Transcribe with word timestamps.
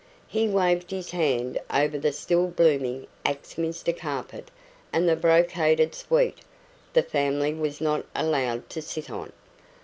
He 0.27 0.47
waved 0.47 0.89
his 0.89 1.11
hand 1.11 1.59
over 1.71 1.99
the 1.99 2.11
still 2.11 2.47
blooming 2.47 3.05
Axminster 3.23 3.93
carpet 3.93 4.49
and 4.91 5.07
the 5.07 5.15
brocaded 5.15 5.93
suite 5.93 6.39
the 6.93 7.03
family 7.03 7.53
was 7.53 7.79
not 7.79 8.05
allowed 8.15 8.67
to 8.71 8.81
sit 8.81 9.11
on. 9.11 9.31